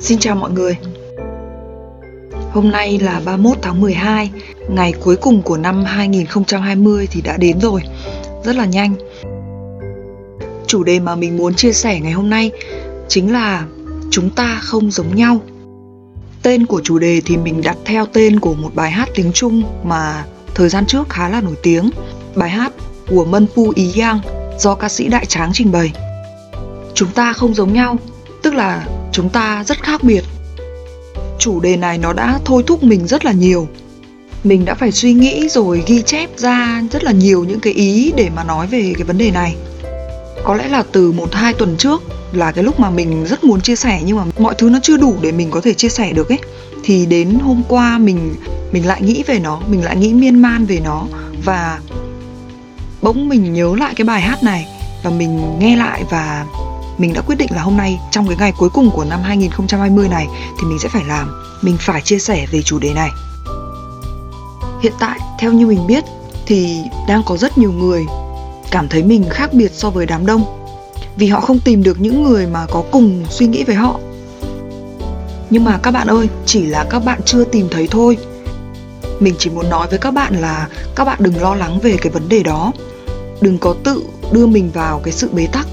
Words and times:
Xin 0.00 0.18
chào 0.18 0.36
mọi 0.36 0.50
người. 0.50 0.76
Hôm 2.52 2.70
nay 2.70 2.98
là 2.98 3.20
31 3.24 3.58
tháng 3.62 3.80
12 3.80 4.30
Ngày 4.68 4.92
cuối 5.04 5.16
cùng 5.16 5.42
của 5.42 5.56
năm 5.56 5.84
2020 5.84 7.08
thì 7.10 7.20
đã 7.20 7.36
đến 7.36 7.60
rồi. 7.60 7.80
Rất 8.44 8.56
là 8.56 8.64
nhanh. 8.64 8.94
Chủ 10.66 10.84
đề 10.84 11.00
mà 11.00 11.14
mình 11.14 11.36
muốn 11.36 11.54
chia 11.54 11.72
sẻ 11.72 12.00
ngày 12.00 12.12
hôm 12.12 12.30
nay 12.30 12.50
Chính 13.08 13.32
là 13.32 13.66
Chúng 14.10 14.30
ta 14.30 14.58
không 14.62 14.90
giống 14.90 15.14
nhau. 15.14 15.40
Tên 16.42 16.66
của 16.66 16.80
chủ 16.84 16.98
đề 16.98 17.20
thì 17.24 17.36
mình 17.36 17.62
đặt 17.62 17.76
theo 17.84 18.06
tên 18.06 18.40
của 18.40 18.54
một 18.54 18.70
bài 18.74 18.90
hát 18.90 19.08
tiếng 19.14 19.32
Trung 19.32 19.62
Mà 19.84 20.24
thời 20.54 20.68
gian 20.68 20.86
trước 20.86 21.08
khá 21.08 21.28
là 21.28 21.40
nổi 21.40 21.56
tiếng. 21.62 21.90
Bài 22.34 22.50
hát 22.50 22.72
của 23.08 23.24
Mân 23.24 23.46
Pu 23.54 23.72
Ý 23.74 24.00
Yang 24.00 24.20
Do 24.58 24.74
ca 24.74 24.88
sĩ 24.88 25.08
Đại 25.08 25.26
Tráng 25.26 25.50
trình 25.52 25.72
bày. 25.72 25.92
Chúng 26.94 27.10
ta 27.10 27.32
không 27.32 27.54
giống 27.54 27.72
nhau, 27.72 27.96
Tức 28.42 28.54
là 28.54 28.86
chúng 29.16 29.28
ta 29.28 29.64
rất 29.66 29.82
khác 29.82 30.04
biệt. 30.04 30.24
Chủ 31.38 31.60
đề 31.60 31.76
này 31.76 31.98
nó 31.98 32.12
đã 32.12 32.38
thôi 32.44 32.62
thúc 32.66 32.82
mình 32.82 33.06
rất 33.06 33.24
là 33.24 33.32
nhiều. 33.32 33.68
Mình 34.44 34.64
đã 34.64 34.74
phải 34.74 34.92
suy 34.92 35.12
nghĩ 35.12 35.48
rồi 35.48 35.82
ghi 35.86 36.02
chép 36.02 36.30
ra 36.36 36.82
rất 36.92 37.04
là 37.04 37.12
nhiều 37.12 37.44
những 37.44 37.60
cái 37.60 37.72
ý 37.72 38.12
để 38.16 38.30
mà 38.36 38.44
nói 38.44 38.66
về 38.66 38.92
cái 38.96 39.04
vấn 39.04 39.18
đề 39.18 39.30
này. 39.30 39.54
Có 40.44 40.54
lẽ 40.54 40.68
là 40.68 40.84
từ 40.92 41.12
một 41.12 41.34
hai 41.34 41.52
tuần 41.54 41.76
trước 41.76 42.02
là 42.32 42.52
cái 42.52 42.64
lúc 42.64 42.80
mà 42.80 42.90
mình 42.90 43.26
rất 43.26 43.44
muốn 43.44 43.60
chia 43.60 43.76
sẻ 43.76 44.02
nhưng 44.04 44.16
mà 44.16 44.24
mọi 44.38 44.54
thứ 44.58 44.70
nó 44.70 44.78
chưa 44.82 44.96
đủ 44.96 45.16
để 45.20 45.32
mình 45.32 45.50
có 45.50 45.60
thể 45.60 45.74
chia 45.74 45.88
sẻ 45.88 46.12
được 46.12 46.28
ấy. 46.28 46.38
Thì 46.84 47.06
đến 47.06 47.38
hôm 47.38 47.62
qua 47.68 47.98
mình 47.98 48.34
mình 48.72 48.86
lại 48.86 49.02
nghĩ 49.02 49.22
về 49.26 49.38
nó, 49.38 49.60
mình 49.68 49.84
lại 49.84 49.96
nghĩ 49.96 50.12
miên 50.12 50.38
man 50.38 50.66
về 50.66 50.80
nó 50.84 51.06
và 51.44 51.80
bỗng 53.02 53.28
mình 53.28 53.52
nhớ 53.52 53.74
lại 53.78 53.94
cái 53.96 54.04
bài 54.04 54.20
hát 54.20 54.42
này 54.42 54.66
và 55.04 55.10
mình 55.10 55.58
nghe 55.58 55.76
lại 55.76 56.04
và 56.10 56.46
mình 56.98 57.12
đã 57.12 57.20
quyết 57.20 57.36
định 57.36 57.48
là 57.50 57.62
hôm 57.62 57.76
nay 57.76 58.00
trong 58.10 58.28
cái 58.28 58.36
ngày 58.36 58.52
cuối 58.58 58.68
cùng 58.70 58.90
của 58.90 59.04
năm 59.04 59.22
2020 59.22 60.08
này 60.08 60.26
thì 60.60 60.68
mình 60.68 60.78
sẽ 60.78 60.88
phải 60.88 61.04
làm, 61.04 61.42
mình 61.62 61.76
phải 61.80 62.02
chia 62.02 62.18
sẻ 62.18 62.46
về 62.50 62.62
chủ 62.62 62.78
đề 62.78 62.94
này. 62.94 63.10
Hiện 64.82 64.92
tại 65.00 65.18
theo 65.38 65.52
như 65.52 65.66
mình 65.66 65.86
biết 65.86 66.04
thì 66.46 66.78
đang 67.08 67.22
có 67.26 67.36
rất 67.36 67.58
nhiều 67.58 67.72
người 67.72 68.06
cảm 68.70 68.88
thấy 68.88 69.02
mình 69.02 69.24
khác 69.30 69.52
biệt 69.52 69.72
so 69.74 69.90
với 69.90 70.06
đám 70.06 70.26
đông 70.26 70.44
vì 71.16 71.26
họ 71.26 71.40
không 71.40 71.60
tìm 71.60 71.82
được 71.82 72.00
những 72.00 72.22
người 72.22 72.46
mà 72.46 72.66
có 72.70 72.82
cùng 72.90 73.24
suy 73.30 73.46
nghĩ 73.46 73.64
với 73.64 73.74
họ. 73.74 74.00
Nhưng 75.50 75.64
mà 75.64 75.78
các 75.82 75.90
bạn 75.90 76.06
ơi, 76.06 76.28
chỉ 76.46 76.66
là 76.66 76.86
các 76.90 77.04
bạn 77.04 77.20
chưa 77.24 77.44
tìm 77.44 77.68
thấy 77.70 77.88
thôi. 77.90 78.16
Mình 79.20 79.34
chỉ 79.38 79.50
muốn 79.50 79.70
nói 79.70 79.86
với 79.90 79.98
các 79.98 80.10
bạn 80.10 80.40
là 80.40 80.68
các 80.94 81.04
bạn 81.04 81.18
đừng 81.20 81.40
lo 81.40 81.54
lắng 81.54 81.80
về 81.80 81.96
cái 82.00 82.12
vấn 82.12 82.28
đề 82.28 82.42
đó. 82.42 82.72
Đừng 83.40 83.58
có 83.58 83.74
tự 83.84 84.02
đưa 84.32 84.46
mình 84.46 84.70
vào 84.74 85.00
cái 85.04 85.12
sự 85.12 85.28
bế 85.32 85.46
tắc 85.46 85.66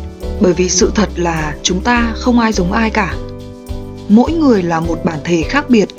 bởi 0.44 0.54
vì 0.54 0.70
sự 0.70 0.92
thật 0.96 1.10
là 1.16 1.56
chúng 1.64 1.82
ta 1.82 2.14
không 2.16 2.40
ai 2.40 2.54
giống 2.54 2.72
ai 2.72 2.90
cả. 2.90 3.16
Mỗi 4.10 4.32
người 4.32 4.64
là 4.64 4.80
một 4.80 5.00
bản 5.04 5.20
thể 5.24 5.44
khác 5.50 5.70
biệt, 5.70 5.90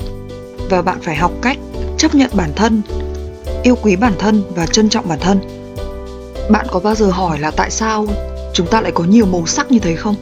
và 0.71 0.83
bạn 0.83 0.99
phải 1.03 1.17
học 1.17 1.33
cách 1.43 1.59
chấp 1.99 2.15
nhận 2.15 2.31
bản 2.35 2.51
thân, 2.57 2.83
yêu 3.63 3.77
quý 3.83 3.97
bản 3.97 4.13
thân 4.19 4.43
và 4.57 4.67
trân 4.67 4.89
trọng 4.89 5.09
bản 5.09 5.19
thân. 5.21 5.41
Bạn 6.51 6.67
có 6.71 6.81
bao 6.81 6.95
giờ 6.95 7.07
hỏi 7.07 7.39
là 7.39 7.51
tại 7.51 7.71
sao 7.71 8.07
chúng 8.55 8.67
ta 8.67 8.81
lại 8.81 8.93
có 8.95 9.05
nhiều 9.05 9.27
màu 9.27 9.47
sắc 9.47 9.71
như 9.71 9.79
thế 9.79 9.97
không? 9.97 10.15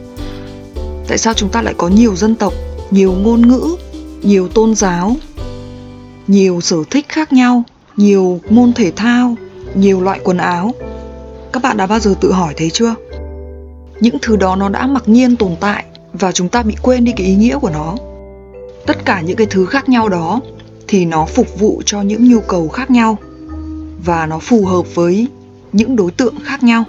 Tại 1.07 1.17
sao 1.17 1.33
chúng 1.33 1.49
ta 1.49 1.61
lại 1.61 1.73
có 1.77 1.87
nhiều 1.87 2.15
dân 2.15 2.35
tộc, 2.35 2.53
nhiều 2.91 3.11
ngôn 3.11 3.47
ngữ, 3.47 3.75
nhiều 4.21 4.47
tôn 4.47 4.75
giáo, 4.75 5.15
nhiều 6.27 6.61
sở 6.61 6.77
thích 6.89 7.05
khác 7.09 7.33
nhau, 7.33 7.63
nhiều 7.97 8.39
môn 8.49 8.73
thể 8.73 8.91
thao, 8.95 9.35
nhiều 9.75 10.01
loại 10.01 10.19
quần 10.23 10.37
áo? 10.37 10.71
Các 11.53 11.63
bạn 11.63 11.77
đã 11.77 11.87
bao 11.87 11.99
giờ 11.99 12.15
tự 12.21 12.31
hỏi 12.31 12.53
thế 12.57 12.69
chưa? 12.69 12.95
Những 14.03 14.17
thứ 14.21 14.35
đó 14.35 14.55
nó 14.55 14.69
đã 14.69 14.87
mặc 14.87 15.03
nhiên 15.05 15.35
tồn 15.35 15.55
tại 15.59 15.85
và 16.13 16.31
chúng 16.31 16.49
ta 16.49 16.63
bị 16.63 16.75
quên 16.81 17.03
đi 17.03 17.11
cái 17.15 17.27
ý 17.27 17.35
nghĩa 17.35 17.57
của 17.57 17.69
nó. 17.69 17.95
Tất 18.85 19.05
cả 19.05 19.21
những 19.21 19.37
cái 19.37 19.47
thứ 19.49 19.65
khác 19.65 19.89
nhau 19.89 20.09
đó 20.09 20.41
thì 20.87 21.05
nó 21.05 21.25
phục 21.25 21.59
vụ 21.59 21.81
cho 21.85 22.01
những 22.01 22.29
nhu 22.29 22.39
cầu 22.39 22.67
khác 22.67 22.91
nhau 22.91 23.17
và 24.05 24.25
nó 24.25 24.39
phù 24.39 24.65
hợp 24.65 24.95
với 24.95 25.27
những 25.71 25.95
đối 25.95 26.11
tượng 26.11 26.35
khác 26.43 26.63
nhau. 26.63 26.83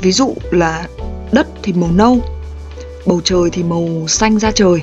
Ví 0.00 0.12
dụ 0.12 0.34
là 0.50 0.88
đất 1.32 1.46
thì 1.62 1.72
màu 1.72 1.90
nâu, 1.94 2.18
bầu 3.06 3.20
trời 3.24 3.50
thì 3.52 3.62
màu 3.62 3.88
xanh 4.08 4.38
da 4.38 4.50
trời, 4.50 4.80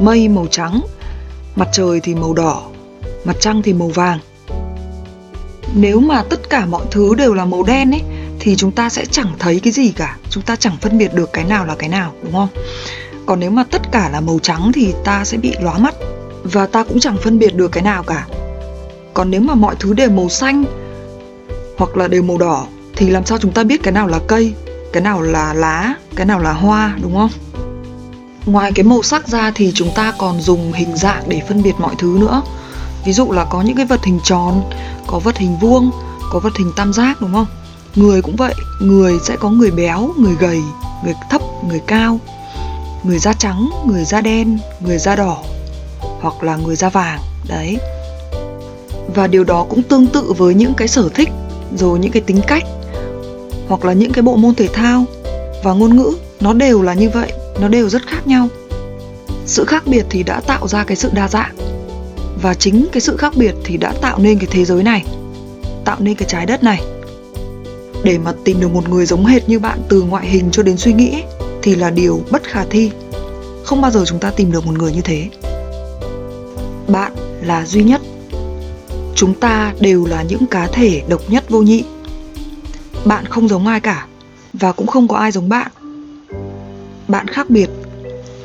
mây 0.00 0.28
màu 0.28 0.46
trắng, 0.50 0.80
mặt 1.56 1.68
trời 1.72 2.00
thì 2.00 2.14
màu 2.14 2.32
đỏ, 2.32 2.62
mặt 3.24 3.36
trăng 3.40 3.62
thì 3.62 3.72
màu 3.72 3.88
vàng. 3.88 4.18
Nếu 5.74 6.00
mà 6.00 6.22
tất 6.30 6.50
cả 6.50 6.66
mọi 6.66 6.84
thứ 6.90 7.14
đều 7.14 7.34
là 7.34 7.44
màu 7.44 7.62
đen 7.62 7.90
ấy 7.90 8.02
thì 8.44 8.56
chúng 8.56 8.72
ta 8.72 8.88
sẽ 8.88 9.04
chẳng 9.04 9.34
thấy 9.38 9.60
cái 9.60 9.72
gì 9.72 9.92
cả. 9.92 10.16
Chúng 10.30 10.42
ta 10.42 10.56
chẳng 10.56 10.76
phân 10.80 10.98
biệt 10.98 11.14
được 11.14 11.32
cái 11.32 11.44
nào 11.44 11.66
là 11.66 11.74
cái 11.78 11.88
nào, 11.88 12.12
đúng 12.22 12.32
không? 12.32 12.48
Còn 13.26 13.40
nếu 13.40 13.50
mà 13.50 13.64
tất 13.70 13.82
cả 13.92 14.08
là 14.12 14.20
màu 14.20 14.38
trắng 14.42 14.72
thì 14.74 14.94
ta 15.04 15.24
sẽ 15.24 15.36
bị 15.36 15.54
lóa 15.60 15.78
mắt 15.78 15.94
và 16.44 16.66
ta 16.66 16.84
cũng 16.84 17.00
chẳng 17.00 17.16
phân 17.22 17.38
biệt 17.38 17.54
được 17.54 17.68
cái 17.68 17.82
nào 17.82 18.02
cả. 18.02 18.26
Còn 19.14 19.30
nếu 19.30 19.40
mà 19.40 19.54
mọi 19.54 19.74
thứ 19.78 19.94
đều 19.94 20.10
màu 20.10 20.28
xanh 20.28 20.64
hoặc 21.78 21.96
là 21.96 22.08
đều 22.08 22.22
màu 22.22 22.38
đỏ 22.38 22.66
thì 22.96 23.10
làm 23.10 23.26
sao 23.26 23.38
chúng 23.38 23.52
ta 23.52 23.64
biết 23.64 23.82
cái 23.82 23.92
nào 23.92 24.06
là 24.06 24.18
cây, 24.26 24.54
cái 24.92 25.02
nào 25.02 25.22
là 25.22 25.54
lá, 25.54 25.94
cái 26.16 26.26
nào 26.26 26.38
là 26.38 26.52
hoa, 26.52 26.96
đúng 27.02 27.14
không? 27.14 27.30
Ngoài 28.46 28.72
cái 28.74 28.84
màu 28.84 29.02
sắc 29.02 29.28
ra 29.28 29.52
thì 29.54 29.72
chúng 29.74 29.90
ta 29.94 30.12
còn 30.18 30.40
dùng 30.40 30.72
hình 30.72 30.96
dạng 30.96 31.22
để 31.28 31.42
phân 31.48 31.62
biệt 31.62 31.74
mọi 31.78 31.94
thứ 31.98 32.16
nữa. 32.20 32.42
Ví 33.04 33.12
dụ 33.12 33.32
là 33.32 33.44
có 33.44 33.62
những 33.62 33.76
cái 33.76 33.86
vật 33.86 34.04
hình 34.04 34.20
tròn, 34.24 34.62
có 35.06 35.18
vật 35.18 35.36
hình 35.36 35.56
vuông, 35.60 35.90
có 36.32 36.38
vật 36.38 36.52
hình 36.58 36.72
tam 36.76 36.92
giác, 36.92 37.20
đúng 37.20 37.32
không? 37.32 37.46
Người 37.94 38.22
cũng 38.22 38.36
vậy, 38.36 38.54
người 38.80 39.12
sẽ 39.22 39.36
có 39.36 39.50
người 39.50 39.70
béo, 39.70 40.10
người 40.18 40.34
gầy, 40.40 40.60
người 41.04 41.14
thấp, 41.30 41.42
người 41.68 41.80
cao, 41.86 42.18
người 43.04 43.18
da 43.18 43.32
trắng, 43.32 43.70
người 43.86 44.04
da 44.04 44.20
đen, 44.20 44.58
người 44.80 44.98
da 44.98 45.16
đỏ, 45.16 45.38
hoặc 46.00 46.42
là 46.42 46.56
người 46.56 46.76
da 46.76 46.88
vàng, 46.88 47.20
đấy. 47.48 47.76
Và 49.14 49.26
điều 49.26 49.44
đó 49.44 49.66
cũng 49.68 49.82
tương 49.82 50.06
tự 50.06 50.32
với 50.32 50.54
những 50.54 50.74
cái 50.74 50.88
sở 50.88 51.08
thích, 51.14 51.28
rồi 51.76 51.98
những 51.98 52.12
cái 52.12 52.22
tính 52.22 52.40
cách, 52.46 52.64
hoặc 53.68 53.84
là 53.84 53.92
những 53.92 54.12
cái 54.12 54.22
bộ 54.22 54.36
môn 54.36 54.54
thể 54.54 54.68
thao 54.72 55.04
và 55.62 55.72
ngôn 55.72 55.96
ngữ, 55.96 56.12
nó 56.40 56.52
đều 56.52 56.82
là 56.82 56.94
như 56.94 57.10
vậy, 57.14 57.32
nó 57.60 57.68
đều 57.68 57.88
rất 57.88 58.02
khác 58.06 58.26
nhau. 58.26 58.48
Sự 59.46 59.64
khác 59.64 59.82
biệt 59.86 60.06
thì 60.10 60.22
đã 60.22 60.40
tạo 60.40 60.68
ra 60.68 60.84
cái 60.84 60.96
sự 60.96 61.10
đa 61.12 61.28
dạng, 61.28 61.56
và 62.42 62.54
chính 62.54 62.86
cái 62.92 63.00
sự 63.00 63.16
khác 63.16 63.32
biệt 63.36 63.54
thì 63.64 63.76
đã 63.76 63.92
tạo 64.00 64.18
nên 64.18 64.38
cái 64.38 64.48
thế 64.50 64.64
giới 64.64 64.82
này, 64.82 65.04
tạo 65.84 65.96
nên 66.00 66.14
cái 66.14 66.28
trái 66.28 66.46
đất 66.46 66.62
này 66.62 66.80
để 68.04 68.18
mà 68.18 68.32
tìm 68.44 68.60
được 68.60 68.72
một 68.72 68.88
người 68.88 69.06
giống 69.06 69.26
hệt 69.26 69.48
như 69.48 69.58
bạn 69.58 69.78
từ 69.88 70.02
ngoại 70.02 70.26
hình 70.26 70.50
cho 70.50 70.62
đến 70.62 70.76
suy 70.76 70.92
nghĩ, 70.92 71.22
thì 71.62 71.74
là 71.74 71.90
điều 71.90 72.20
bất 72.30 72.44
khả 72.44 72.64
thi. 72.70 72.90
Không 73.64 73.80
bao 73.80 73.90
giờ 73.90 74.04
chúng 74.06 74.18
ta 74.18 74.30
tìm 74.30 74.52
được 74.52 74.66
một 74.66 74.78
người 74.78 74.92
như 74.92 75.00
thế. 75.00 75.28
Bạn 76.88 77.12
là 77.42 77.66
duy 77.66 77.84
nhất. 77.84 78.00
Chúng 79.14 79.34
ta 79.34 79.74
đều 79.80 80.06
là 80.06 80.22
những 80.22 80.46
cá 80.46 80.66
thể 80.66 81.02
độc 81.08 81.20
nhất 81.28 81.44
vô 81.50 81.62
nhị. 81.62 81.84
Bạn 83.04 83.26
không 83.26 83.48
giống 83.48 83.66
ai 83.66 83.80
cả, 83.80 84.06
và 84.52 84.72
cũng 84.72 84.86
không 84.86 85.08
có 85.08 85.16
ai 85.16 85.32
giống 85.32 85.48
bạn. 85.48 85.70
Bạn 87.08 87.28
khác 87.28 87.50
biệt. 87.50 87.70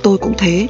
Tôi 0.03 0.17
cũng 0.17 0.33
thế. 0.37 0.67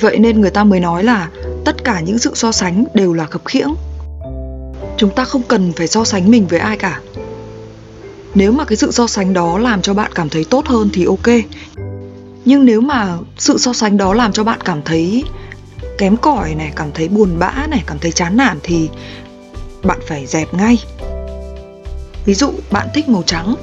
Vậy 0.00 0.18
nên 0.18 0.40
người 0.40 0.50
ta 0.50 0.64
mới 0.64 0.80
nói 0.80 1.04
là 1.04 1.30
tất 1.64 1.84
cả 1.84 2.00
những 2.00 2.18
sự 2.18 2.30
so 2.34 2.52
sánh 2.52 2.84
đều 2.94 3.12
là 3.12 3.26
khập 3.26 3.44
khiễng. 3.44 3.74
Chúng 4.96 5.10
ta 5.10 5.24
không 5.24 5.42
cần 5.48 5.72
phải 5.72 5.88
so 5.88 6.04
sánh 6.04 6.30
mình 6.30 6.46
với 6.46 6.58
ai 6.58 6.76
cả 6.76 7.00
nếu 8.34 8.52
mà 8.52 8.64
cái 8.64 8.76
sự 8.76 8.92
so 8.92 9.06
sánh 9.06 9.32
đó 9.32 9.58
làm 9.58 9.82
cho 9.82 9.94
bạn 9.94 10.10
cảm 10.14 10.28
thấy 10.28 10.44
tốt 10.44 10.66
hơn 10.66 10.90
thì 10.92 11.04
ok. 11.04 11.34
Nhưng 12.44 12.64
nếu 12.64 12.80
mà 12.80 13.18
sự 13.38 13.58
so 13.58 13.72
sánh 13.72 13.96
đó 13.96 14.14
làm 14.14 14.32
cho 14.32 14.44
bạn 14.44 14.60
cảm 14.64 14.82
thấy 14.82 15.24
kém 15.98 16.16
cỏi 16.16 16.54
này, 16.54 16.72
cảm 16.76 16.92
thấy 16.94 17.08
buồn 17.08 17.38
bã 17.38 17.66
này, 17.68 17.82
cảm 17.86 17.98
thấy 17.98 18.12
chán 18.12 18.36
nản 18.36 18.58
thì 18.62 18.88
bạn 19.82 19.98
phải 20.08 20.26
dẹp 20.26 20.54
ngay. 20.54 20.78
Ví 22.24 22.34
dụ, 22.34 22.52
bạn 22.70 22.88
thích 22.94 23.08
màu 23.08 23.22
trắng, 23.26 23.54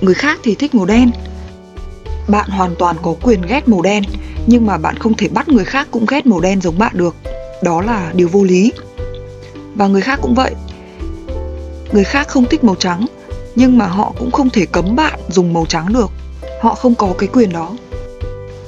người 0.00 0.14
khác 0.14 0.40
thì 0.42 0.54
thích 0.54 0.74
màu 0.74 0.86
đen. 0.86 1.10
Bạn 2.28 2.50
hoàn 2.50 2.74
toàn 2.78 2.96
có 3.02 3.14
quyền 3.22 3.42
ghét 3.42 3.68
màu 3.68 3.82
đen, 3.82 4.02
nhưng 4.46 4.66
mà 4.66 4.78
bạn 4.78 4.96
không 4.98 5.14
thể 5.14 5.28
bắt 5.28 5.48
người 5.48 5.64
khác 5.64 5.88
cũng 5.90 6.06
ghét 6.06 6.26
màu 6.26 6.40
đen 6.40 6.60
giống 6.60 6.78
bạn 6.78 6.92
được. 6.94 7.14
Đó 7.62 7.82
là 7.82 8.12
điều 8.14 8.28
vô 8.28 8.44
lý. 8.44 8.72
Và 9.74 9.86
người 9.86 10.00
khác 10.00 10.18
cũng 10.22 10.34
vậy. 10.34 10.54
Người 11.92 12.04
khác 12.04 12.28
không 12.28 12.44
thích 12.44 12.64
màu 12.64 12.74
trắng 12.74 13.06
nhưng 13.56 13.78
mà 13.78 13.86
họ 13.86 14.12
cũng 14.18 14.30
không 14.30 14.50
thể 14.50 14.66
cấm 14.66 14.96
bạn 14.96 15.20
dùng 15.28 15.52
màu 15.52 15.66
trắng 15.66 15.92
được. 15.92 16.10
Họ 16.62 16.74
không 16.74 16.94
có 16.94 17.14
cái 17.18 17.28
quyền 17.32 17.52
đó. 17.52 17.70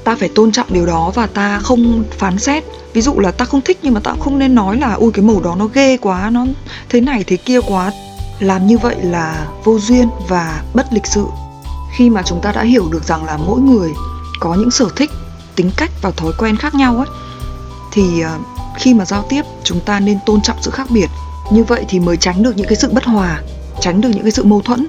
Ta 0.05 0.17
phải 0.21 0.29
tôn 0.35 0.53
trọng 0.53 0.67
điều 0.71 0.87
đó 0.87 1.13
và 1.15 1.27
ta 1.27 1.59
không 1.59 2.05
phán 2.19 2.39
xét. 2.39 2.65
Ví 2.93 3.01
dụ 3.01 3.15
là 3.19 3.31
ta 3.31 3.45
không 3.45 3.61
thích 3.61 3.79
nhưng 3.83 3.95
mà 3.95 4.01
ta 4.01 4.13
cũng 4.13 4.21
không 4.21 4.39
nên 4.39 4.55
nói 4.55 4.77
là, 4.77 4.93
ui, 4.95 5.13
cái 5.13 5.25
màu 5.25 5.41
đó 5.41 5.55
nó 5.59 5.69
ghê 5.75 5.97
quá, 5.97 6.31
nó 6.31 6.47
thế 6.89 7.01
này 7.01 7.25
thế 7.27 7.37
kia 7.37 7.61
quá. 7.61 7.93
Làm 8.39 8.67
như 8.67 8.79
vậy 8.79 8.97
là 9.03 9.47
vô 9.65 9.79
duyên 9.79 10.09
và 10.29 10.63
bất 10.75 10.87
lịch 10.93 11.07
sự. 11.07 11.25
Khi 11.97 12.11
mà 12.11 12.23
chúng 12.23 12.41
ta 12.41 12.53
đã 12.53 12.63
hiểu 12.63 12.89
được 12.93 13.05
rằng 13.05 13.25
là 13.25 13.37
mỗi 13.37 13.61
người 13.61 13.91
có 14.41 14.55
những 14.55 14.71
sở 14.71 14.87
thích, 14.97 15.11
tính 15.57 15.71
cách 15.77 15.91
và 16.03 16.11
thói 16.11 16.33
quen 16.39 16.57
khác 16.57 16.75
nhau 16.75 16.97
ấy 16.97 17.07
thì 17.95 18.21
ờ, 18.21 18.39
khi 18.77 18.95
mà 18.95 19.05
giao 19.05 19.25
tiếp, 19.29 19.43
chúng 19.65 19.81
ta 19.81 20.01
nên 20.01 20.19
tôn 20.27 20.43
trọng 20.43 20.57
sự 20.61 20.71
khác 20.71 20.87
biệt. 20.91 21.07
Như 21.51 21.65
vậy 21.65 21.85
thì 21.89 22.01
mới 22.01 22.17
tránh 22.17 22.43
được 22.43 22.57
những 22.57 22.67
cái 22.67 22.77
sự 22.77 22.91
bất 22.93 23.05
hòa 23.05 23.43
tránh 23.85 24.01
được 24.01 24.09
những 24.09 24.23
cái 24.23 24.31
sự 24.31 24.45
mâu 24.45 24.61
thuẫn. 24.61 24.87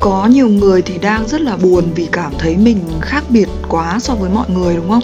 Có 0.00 0.26
nhiều 0.26 0.48
người 0.48 0.82
thì 0.82 0.98
đang 0.98 1.28
rất 1.28 1.40
là 1.40 1.56
buồn 1.56 1.84
vì 1.94 2.08
cảm 2.12 2.32
thấy 2.38 2.56
mình 2.56 2.80
khác 3.00 3.24
biệt 3.28 3.48
quá 3.68 3.98
so 4.00 4.14
với 4.14 4.30
mọi 4.30 4.50
người, 4.50 4.76
đúng 4.76 4.88
không? 4.88 5.02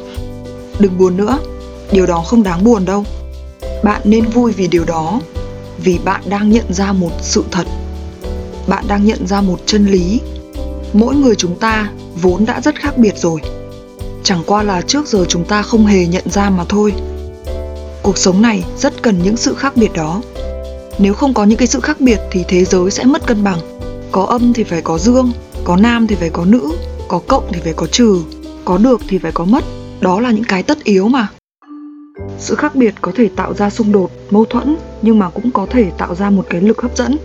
Đừng 0.78 0.98
buồn 0.98 1.16
nữa, 1.16 1.38
điều 1.92 2.06
đó 2.06 2.22
không 2.26 2.42
đáng 2.42 2.64
buồn 2.64 2.84
đâu. 2.84 3.04
Bạn 3.84 4.00
nên 4.04 4.24
vui 4.24 4.52
vì 4.52 4.68
điều 4.68 4.84
đó, 4.84 5.20
vì 5.78 5.98
bạn 6.04 6.22
đang 6.26 6.50
nhận 6.50 6.72
ra 6.72 6.92
một 6.92 7.10
sự 7.20 7.44
thật. 7.50 7.66
Bạn 8.66 8.84
đang 8.88 9.04
nhận 9.04 9.26
ra 9.26 9.40
một 9.40 9.58
chân 9.66 9.86
lý. 9.86 10.20
Mỗi 10.92 11.14
người 11.14 11.34
chúng 11.34 11.58
ta 11.58 11.90
vốn 12.22 12.44
đã 12.44 12.60
rất 12.60 12.74
khác 12.80 12.98
biệt 12.98 13.18
rồi. 13.18 13.40
Chẳng 14.22 14.42
qua 14.46 14.62
là 14.62 14.80
trước 14.80 15.06
giờ 15.06 15.24
chúng 15.28 15.44
ta 15.44 15.62
không 15.62 15.86
hề 15.86 16.06
nhận 16.06 16.30
ra 16.30 16.50
mà 16.50 16.64
thôi. 16.68 16.92
Cuộc 18.02 18.18
sống 18.18 18.42
này 18.42 18.64
rất 18.78 19.02
cần 19.02 19.22
những 19.22 19.36
sự 19.36 19.54
khác 19.54 19.76
biệt 19.76 19.92
đó 19.92 20.20
nếu 20.98 21.14
không 21.14 21.34
có 21.34 21.44
những 21.44 21.58
cái 21.58 21.68
sự 21.68 21.80
khác 21.80 22.00
biệt 22.00 22.20
thì 22.30 22.44
thế 22.48 22.64
giới 22.64 22.90
sẽ 22.90 23.04
mất 23.04 23.26
cân 23.26 23.44
bằng. 23.44 23.58
Có 24.12 24.24
âm 24.24 24.52
thì 24.52 24.64
phải 24.64 24.82
có 24.82 24.98
dương, 24.98 25.32
có 25.64 25.76
nam 25.76 26.06
thì 26.06 26.14
phải 26.14 26.30
có 26.30 26.44
nữ, 26.44 26.72
có 27.08 27.20
cộng 27.28 27.44
thì 27.52 27.60
phải 27.60 27.72
có 27.72 27.86
trừ, 27.86 28.18
có 28.64 28.78
được 28.78 29.00
thì 29.08 29.18
phải 29.18 29.32
có 29.32 29.44
mất. 29.44 29.64
Đó 30.00 30.20
là 30.20 30.30
những 30.30 30.44
cái 30.44 30.62
tất 30.62 30.84
yếu 30.84 31.08
mà. 31.08 31.28
Sự 32.38 32.54
khác 32.54 32.74
biệt 32.74 32.94
có 33.00 33.12
thể 33.14 33.28
tạo 33.36 33.54
ra 33.54 33.70
xung 33.70 33.92
đột, 33.92 34.10
mâu 34.30 34.44
thuẫn, 34.44 34.76
nhưng 35.02 35.18
mà 35.18 35.30
cũng 35.30 35.50
có 35.50 35.66
thể 35.70 35.90
tạo 35.98 36.14
ra 36.14 36.30
một 36.30 36.46
cái 36.50 36.60
lực 36.60 36.82
hấp 36.82 36.96
dẫn, 36.96 37.16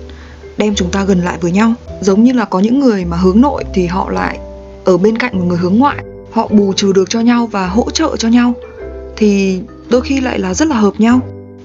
đem 0.58 0.76
chúng 0.76 0.92
ta 0.92 1.04
gần 1.04 1.20
lại 1.20 1.38
với 1.42 1.52
nhau. 1.52 1.74
Giống 2.02 2.24
như 2.24 2.34
là 2.34 2.46
có 2.46 2.60
những 2.60 2.80
người 2.80 3.06
mà 3.06 3.18
hướng 3.18 3.42
nội 3.42 3.64
thì 3.74 3.86
họ 3.88 4.10
lại 4.10 4.40
ở 4.86 4.98
bên 4.98 5.18
cạnh 5.18 5.40
một 5.40 5.46
người 5.46 5.58
hướng 5.58 5.76
ngoại. 5.76 5.98
Họ 6.32 6.48
bù 6.48 6.74
trừ 6.74 6.94
được 6.94 7.10
cho 7.10 7.20
nhau 7.20 7.48
và 7.48 7.68
hỗ 7.68 7.92
trợ 7.92 8.16
cho 8.18 8.28
nhau, 8.28 8.54
thì 9.16 9.62
đôi 9.90 10.02
khi 10.02 10.22
lại 10.22 10.40
là 10.40 10.54
rất 10.54 10.68
là 10.68 10.76
hợp 10.76 10.94
nhau 10.98 11.20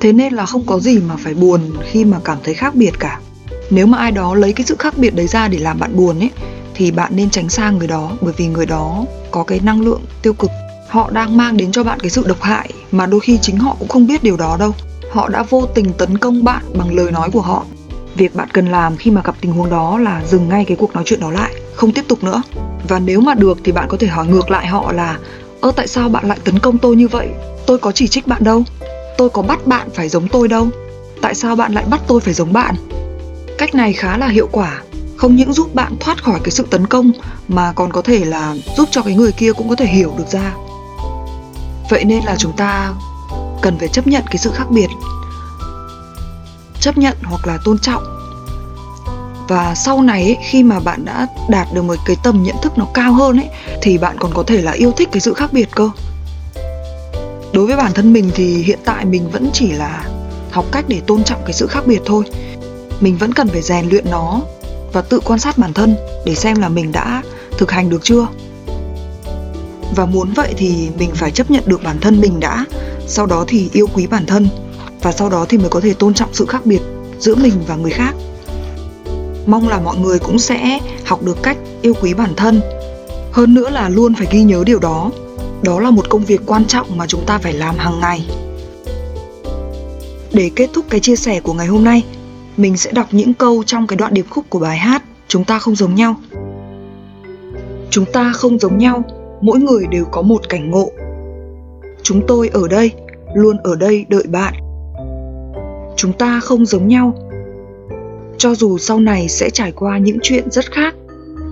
thế 0.05 0.12
nên 0.12 0.33
là 0.33 0.47
không 0.47 0.67
có 0.67 0.79
gì 0.79 0.99
mà 0.99 1.17
phải 1.17 1.35
buồn 1.35 1.61
khi 1.91 2.05
mà 2.05 2.19
cảm 2.25 2.39
thấy 2.45 2.55
khác 2.55 2.75
biệt 2.75 2.99
cả. 2.99 3.21
Nếu 3.71 3.87
mà 3.87 3.99
ai 3.99 4.12
đó 4.12 4.35
lấy 4.35 4.53
cái 4.53 4.67
sự 4.67 4.77
khác 4.79 4.99
biệt 4.99 5.15
đấy 5.15 5.27
ra 5.27 5.49
để 5.49 5.59
làm 5.59 5.79
bạn 5.79 5.97
buồn 5.97 6.19
ấy, 6.19 6.31
thì 6.75 6.91
bạn 6.91 7.12
nên 7.17 7.31
tránh 7.31 7.49
xa 7.49 7.71
người 7.71 7.87
đó, 7.87 8.12
bởi 8.21 8.35
vì 8.37 8.47
người 8.47 8.67
đó 8.67 9.05
có 9.31 9.45
cái 9.45 9.61
năng 9.62 9.81
lượng 9.81 10.01
tiêu 10.23 10.33
cực. 10.33 10.51
Họ 10.89 11.11
đang 11.11 11.37
mang 11.37 11.56
đến 11.56 11.73
cho 11.73 11.85
bạn 11.85 12.01
cái 12.01 12.11
sự 12.11 12.25
độc 12.27 12.43
hại, 12.43 12.71
mà 12.93 13.06
đôi 13.06 13.21
khi 13.21 13.39
chính 13.43 13.59
họ 13.59 13.77
cũng 13.79 13.89
không 13.89 14.06
biết 14.06 14.23
điều 14.23 14.37
đó 14.37 14.56
đâu. 14.61 14.75
Họ 15.11 15.29
đã 15.29 15.43
vô 15.43 15.67
tình 15.75 15.93
tấn 15.93 16.19
công 16.19 16.45
bạn 16.45 16.62
bằng 16.75 16.95
lời 16.95 17.12
nói 17.12 17.31
của 17.31 17.41
họ. 17.41 17.65
Việc 18.17 18.35
bạn 18.35 18.49
cần 18.53 18.67
làm 18.67 18.97
khi 18.97 19.11
mà 19.11 19.23
gặp 19.25 19.35
tình 19.41 19.53
huống 19.53 19.71
đó 19.71 19.99
là 19.99 20.23
dừng 20.27 20.49
ngay 20.49 20.65
cái 20.65 20.77
cuộc 20.77 20.95
nói 20.95 21.05
chuyện 21.06 21.21
đó 21.21 21.31
lại, 21.31 21.55
không 21.75 21.93
tiếp 21.93 22.05
tục 22.09 22.25
nữa. 22.25 22.43
Và 22.89 22.99
nếu 22.99 23.21
mà 23.21 23.35
được 23.35 23.59
thì 23.65 23.73
bạn 23.73 23.89
có 23.89 23.97
thể 24.01 24.06
hỏi 24.06 24.27
ngược 24.27 24.51
lại 24.51 24.67
họ 24.67 24.93
là, 24.93 25.19
ơ, 25.61 25.73
tại 25.77 25.87
sao 25.87 26.09
bạn 26.09 26.29
lại 26.29 26.39
tấn 26.45 26.59
công 26.59 26.79
tôi 26.79 26.97
như 26.97 27.09
vậy? 27.09 27.29
Tôi 27.67 27.79
có 27.79 27.93
chỉ 27.93 28.09
trích 28.09 28.27
bạn 28.27 28.45
đâu 28.45 28.65
tôi 29.19 29.31
có 29.31 29.43
bắt 29.43 29.67
bạn 29.67 29.89
phải 29.95 30.09
giống 30.09 30.29
tôi 30.29 30.49
đâu. 30.49 30.69
Tại 31.23 31.35
sao 31.35 31.57
bạn 31.57 31.73
lại 31.73 31.85
bắt 31.91 32.01
tôi 32.07 32.21
phải 32.21 32.35
giống 32.35 32.53
bạn? 32.53 32.75
Cách 33.59 33.75
này 33.75 33.93
khá 33.93 34.17
là 34.19 34.29
hiệu 34.29 34.49
quả. 34.53 34.83
Không 35.17 35.37
những 35.37 35.53
giúp 35.53 35.75
bạn 35.75 35.97
thoát 36.01 36.25
khỏi 36.25 36.41
cái 36.45 36.51
sự 36.51 36.67
tấn 36.71 36.87
công 36.87 37.13
mà 37.49 37.73
còn 37.73 37.93
có 37.93 38.03
thể 38.03 38.25
là 38.25 38.55
giúp 38.77 38.89
cho 38.93 39.03
cái 39.03 39.15
người 39.15 39.33
kia 39.33 39.53
cũng 39.53 39.69
có 39.69 39.77
thể 39.77 39.87
hiểu 39.87 40.13
được 40.19 40.29
ra. 40.31 40.55
Vậy 41.91 42.05
nên 42.05 42.25
là 42.25 42.37
chúng 42.39 42.53
ta 42.57 42.93
cần 43.63 43.79
phải 43.79 43.89
chấp 43.89 44.07
nhận 44.07 44.23
cái 44.27 44.39
sự 44.39 44.51
khác 44.55 44.71
biệt. 44.71 44.89
Chấp 46.81 46.99
nhận 46.99 47.17
hoặc 47.23 47.47
là 47.47 47.59
tôn 47.65 47.79
trọng. 47.79 48.03
Và 49.49 49.75
sau 49.75 50.03
này 50.03 50.23
ấy, 50.23 50.37
khi 50.51 50.63
mà 50.63 50.81
bạn 50.81 51.05
đã 51.05 51.27
đạt 51.49 51.67
được 51.75 51.83
một 51.83 51.97
cái 52.07 52.17
tầm 52.23 52.43
nhận 52.43 52.57
thức 52.63 52.79
nó 52.79 52.87
cao 52.95 53.13
hơn 53.13 53.37
ấy 53.37 53.49
thì 53.83 53.99
bạn 53.99 54.17
còn 54.19 54.35
có 54.35 54.43
thể 54.43 54.63
là 54.63 54.73
yêu 54.73 54.93
thích 54.93 55.09
cái 55.13 55.21
sự 55.21 55.35
khác 55.35 55.53
biệt 55.53 55.69
cơ 55.75 55.91
đối 57.55 57.67
với 57.67 57.77
bản 57.77 57.93
thân 57.95 58.12
mình 58.12 58.31
thì 58.35 58.62
hiện 58.62 58.79
tại 58.85 59.05
mình 59.05 59.31
vẫn 59.31 59.51
chỉ 59.53 59.73
là 59.73 60.05
học 60.51 60.65
cách 60.73 60.85
để 60.89 61.01
tôn 61.06 61.25
trọng 61.25 61.41
cái 61.45 61.53
sự 61.53 61.67
khác 61.67 61.87
biệt 61.87 62.01
thôi. 62.05 62.25
Mình 63.01 63.17
vẫn 63.17 63.33
cần 63.33 63.49
phải 63.49 63.62
rèn 63.62 63.89
luyện 63.89 64.05
nó 64.11 64.41
và 64.93 65.03
tự 65.03 65.21
quan 65.21 65.39
sát 65.39 65.59
bản 65.59 65.73
thân 65.73 65.97
để 66.25 66.35
xem 66.35 66.61
là 66.61 66.69
mình 66.69 66.93
đã 66.93 67.23
thực 67.59 67.71
hành 67.71 67.91
được 67.91 68.05
chưa. 68.05 68.27
Và 69.97 70.06
muốn 70.06 70.33
vậy 70.37 70.55
thì 70.56 70.89
mình 70.99 71.11
phải 71.15 71.31
chấp 71.31 71.51
nhận 71.51 71.62
được 71.67 71.83
bản 71.85 72.01
thân 72.01 72.21
mình 72.21 72.41
đã, 72.41 72.65
sau 73.06 73.27
đó 73.27 73.45
thì 73.49 73.71
yêu 73.73 73.87
quý 73.95 74.06
bản 74.06 74.27
thân 74.27 74.49
và 75.03 75.12
sau 75.12 75.31
đó 75.31 75.47
thì 75.49 75.59
mới 75.59 75.69
có 75.69 75.81
thể 75.81 75.95
tôn 75.95 76.15
trọng 76.15 76.35
sự 76.35 76.47
khác 76.47 76.67
biệt 76.67 76.81
giữa 77.19 77.35
mình 77.35 77.55
và 77.67 77.77
người 77.77 77.91
khác. 77.91 78.15
Mong 79.47 79.69
là 79.69 79.81
mọi 79.81 79.97
người 79.97 80.19
cũng 80.19 80.39
sẽ 80.39 80.79
học 81.05 81.23
được 81.23 81.43
cách 81.43 81.56
yêu 81.83 81.95
quý 82.03 82.15
bản 82.15 82.35
thân. 82.37 82.61
Hơn 83.33 83.55
nữa 83.55 83.71
là 83.71 83.89
luôn 83.89 84.15
phải 84.15 84.27
ghi 84.31 84.43
nhớ 84.43 84.62
điều 84.67 84.79
đó 84.79 85.11
đó 85.65 85.81
là 85.81 85.91
một 85.91 86.11
công 86.11 86.25
việc 86.25 86.41
quan 86.47 86.65
trọng 86.65 86.97
mà 86.97 87.07
chúng 87.07 87.25
ta 87.27 87.39
phải 87.39 87.53
làm 87.53 87.77
hàng 87.79 88.01
ngày. 88.01 88.27
Để 90.33 90.51
kết 90.57 90.71
thúc 90.73 90.85
cái 90.91 91.01
chia 91.01 91.17
sẻ 91.17 91.41
của 91.41 91.53
ngày 91.53 91.67
hôm 91.67 91.85
nay, 91.85 92.03
mình 92.57 92.77
sẽ 92.77 92.93
đọc 92.93 93.07
những 93.11 93.35
câu 93.35 93.63
trong 93.67 93.87
cái 93.87 93.97
đoạn 93.97 94.15
điệp 94.15 94.27
khúc 94.31 94.45
của 94.51 94.59
bài 94.59 94.79
hát 94.79 95.03
chúng 95.29 95.45
ta 95.45 95.59
không 95.59 95.77
giống 95.77 95.95
nhau. 95.95 96.17
Chúng 97.91 98.05
ta 98.13 98.33
không 98.33 98.59
giống 98.59 98.79
nhau, 98.79 99.03
mỗi 99.41 99.59
người 99.59 99.87
đều 99.91 100.05
có 100.05 100.23
một 100.23 100.49
cảnh 100.49 100.71
ngộ. 100.71 100.91
Chúng 102.03 102.27
tôi 102.29 102.51
ở 102.53 102.69
đây, 102.69 102.93
luôn 103.35 103.57
ở 103.57 103.77
đây 103.77 104.05
đợi 104.09 104.25
bạn. 104.27 104.55
Chúng 105.97 106.13
ta 106.13 106.41
không 106.41 106.67
giống 106.67 106.89
nhau. 106.89 107.15
Cho 108.39 108.55
dù 108.55 108.79
sau 108.79 109.01
này 109.01 109.29
sẽ 109.29 109.51
trải 109.51 109.73
qua 109.73 109.99
những 109.99 110.19
chuyện 110.23 110.51
rất 110.51 110.73
khác, 110.73 110.95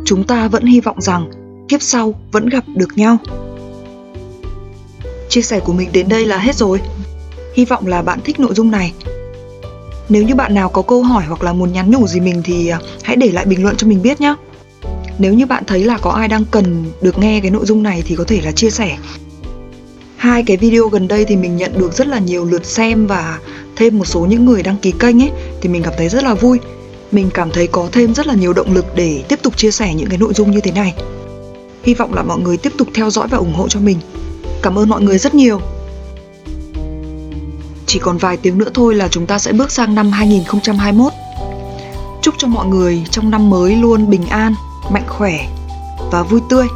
chúng 0.05 0.25
ta 0.25 0.49
vẫn 0.49 0.65
hy 0.65 0.81
vọng 0.81 1.01
rằng 1.01 1.31
kiếp 1.69 1.83
sau 1.83 2.15
vẫn 2.33 2.49
gặp 2.49 2.65
được 2.77 2.89
nhau 2.97 3.19
chia 5.33 5.43
sẻ 5.43 5.61
của 5.61 5.73
mình 5.73 5.89
đến 5.93 6.09
đây 6.09 6.27
là 6.27 6.39
hết 6.39 6.57
rồi. 6.57 6.81
Hy 7.55 7.65
vọng 7.65 7.87
là 7.87 8.03
bạn 8.03 8.21
thích 8.25 8.41
nội 8.41 8.55
dung 8.55 8.71
này. 8.71 8.93
Nếu 10.09 10.23
như 10.23 10.35
bạn 10.35 10.55
nào 10.55 10.69
có 10.69 10.83
câu 10.83 11.03
hỏi 11.03 11.25
hoặc 11.29 11.43
là 11.43 11.53
muốn 11.53 11.73
nhắn 11.73 11.91
nhủ 11.91 12.07
gì 12.07 12.21
mình 12.21 12.43
thì 12.45 12.69
à, 12.69 12.79
hãy 13.03 13.17
để 13.17 13.31
lại 13.31 13.45
bình 13.45 13.63
luận 13.63 13.77
cho 13.77 13.87
mình 13.87 14.03
biết 14.03 14.21
nhé 14.21 14.35
nếu 15.19 15.35
như 15.35 15.47
bạn 15.47 15.65
thấy 15.67 15.85
là 15.85 15.99
có 15.99 16.11
ai 16.11 16.29
đang 16.29 16.45
cần 16.51 16.85
được 17.01 17.19
nghe 17.19 17.41
cái 17.41 17.51
nội 17.51 17.67
dung 17.67 17.83
này 17.83 18.03
thì 18.07 18.17
có 18.17 18.25
thể 18.25 18.41
là 18.41 18.53
chia 18.53 18.71
sẻ. 18.71 18.99
Hai 20.17 20.43
cái 20.43 20.57
video 20.57 20.89
gần 20.89 21.09
đây 21.09 21.25
thì 21.25 21.37
mình 21.37 21.57
nhận 21.57 21.79
được 21.79 21.93
rất 21.93 22.07
là 22.07 22.19
nhiều 22.19 22.45
lượt 22.45 22.67
xem 22.67 23.07
và 23.07 23.39
thêm 23.77 23.99
một 23.99 24.05
số 24.05 24.21
những 24.21 24.45
người 24.45 24.63
đăng 24.63 24.77
ký 24.77 24.93
kênh 24.99 25.23
ấy, 25.23 25.31
thì 25.61 25.69
mình 25.69 25.83
cảm 25.83 25.93
thấy 25.99 26.09
rất 26.09 26.25
là 26.25 26.35
vui. 26.35 26.59
Mình 27.13 27.31
cảm 27.35 27.51
thấy 27.51 27.67
có 27.67 27.89
thêm 27.93 28.15
rất 28.15 28.27
là 28.27 28.35
nhiều 28.35 28.53
động 28.53 28.75
lực 28.75 28.87
để 28.97 29.23
tiếp 29.29 29.39
tục 29.43 29.57
chia 29.57 29.71
sẻ 29.71 29.95
những 29.95 30.09
cái 30.09 30.19
nội 30.19 30.35
dung 30.35 30.51
như 30.51 30.61
thế 30.61 30.73
này. 30.73 30.95
Hy 31.83 31.95
vọng 31.95 32.15
là 32.15 32.23
mọi 32.23 32.39
người 32.39 32.57
tiếp 32.57 32.73
tục 32.79 32.89
theo 32.95 33.11
dõi 33.11 33.29
và 33.29 33.39
ủng 33.39 33.55
hộ 33.55 33.69
cho 33.69 33.81
mình 33.81 33.99
cảm 34.63 34.79
ơn 34.79 34.89
mọi 34.89 35.03
người 35.03 35.19
rất 35.19 35.35
nhiều. 35.35 35.61
Chỉ 37.87 37.99
còn 37.99 38.19
vài 38.19 38.37
tiếng 38.37 38.59
nữa 38.59 38.71
thôi 38.75 38.95
là 38.95 39.09
chúng 39.09 39.27
ta 39.27 39.39
sẽ 39.39 39.53
bước 39.53 39.71
sang 39.73 39.95
năm 39.95 40.11
2021 40.11 41.13
chúc 42.23 42.35
cho 42.39 42.49
mọi 42.49 42.67
người 42.67 43.05
trong 43.11 43.31
năm 43.31 43.51
mới 43.51 43.77
luôn 43.77 44.11
bình 44.11 44.27
an, 44.27 44.55
mạnh 44.91 45.07
khỏe 45.09 45.49
và 46.11 46.23
vui 46.23 46.41
tươi. 46.49 46.67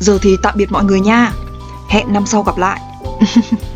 Giờ 0.00 0.18
thì 0.22 0.36
tạm 0.42 0.54
biệt 0.56 0.72
mọi 0.72 0.84
người 0.84 1.00
nha. 1.00 1.32
Hẹn 1.88 2.12
năm 2.12 2.26
sau 2.26 2.42
gặp 2.42 2.58
lại. 2.58 2.80